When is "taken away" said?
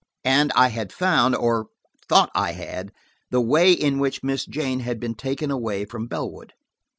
5.13-5.85